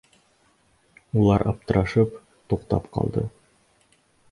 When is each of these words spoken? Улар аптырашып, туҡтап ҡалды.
Улар 1.23 1.45
аптырашып, 1.51 2.17
туҡтап 2.55 2.91
ҡалды. 2.99 3.27